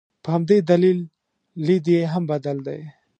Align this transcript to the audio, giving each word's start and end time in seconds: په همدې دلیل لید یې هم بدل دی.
په 0.23 0.29
همدې 0.35 0.57
دلیل 0.71 0.99
لید 1.65 1.85
یې 1.93 2.01
هم 2.13 2.23
بدل 2.31 2.57
دی. 2.67 2.81